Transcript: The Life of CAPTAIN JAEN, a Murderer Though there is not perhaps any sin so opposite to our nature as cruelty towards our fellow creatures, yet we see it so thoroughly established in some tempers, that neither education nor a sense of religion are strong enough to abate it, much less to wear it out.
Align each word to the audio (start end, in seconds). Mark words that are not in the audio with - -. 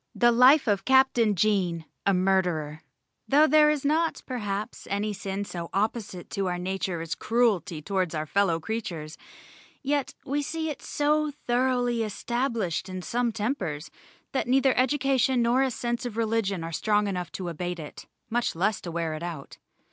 The 0.15 0.31
Life 0.31 0.65
of 0.67 0.83
CAPTAIN 0.83 1.35
JAEN, 1.35 1.85
a 2.07 2.13
Murderer 2.15 2.81
Though 3.27 3.45
there 3.45 3.69
is 3.69 3.85
not 3.85 4.23
perhaps 4.25 4.87
any 4.89 5.13
sin 5.13 5.45
so 5.45 5.69
opposite 5.75 6.31
to 6.31 6.47
our 6.47 6.57
nature 6.57 7.01
as 7.01 7.13
cruelty 7.13 7.83
towards 7.83 8.15
our 8.15 8.25
fellow 8.25 8.59
creatures, 8.59 9.15
yet 9.83 10.15
we 10.25 10.41
see 10.41 10.71
it 10.71 10.81
so 10.81 11.29
thoroughly 11.29 12.01
established 12.01 12.89
in 12.89 13.03
some 13.03 13.31
tempers, 13.31 13.91
that 14.31 14.47
neither 14.47 14.75
education 14.75 15.43
nor 15.43 15.61
a 15.61 15.69
sense 15.69 16.03
of 16.03 16.17
religion 16.17 16.63
are 16.63 16.71
strong 16.71 17.05
enough 17.07 17.31
to 17.33 17.47
abate 17.47 17.77
it, 17.77 18.07
much 18.27 18.55
less 18.55 18.81
to 18.81 18.89
wear 18.91 19.13
it 19.13 19.21
out. 19.21 19.59